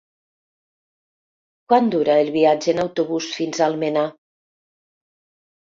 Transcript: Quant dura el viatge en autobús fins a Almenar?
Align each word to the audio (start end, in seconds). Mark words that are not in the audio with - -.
Quant 1.73 1.91
dura 1.95 2.15
el 2.23 2.33
viatge 2.37 2.75
en 2.75 2.83
autobús 2.85 3.29
fins 3.37 3.61
a 3.61 3.69
Almenar? 3.69 4.09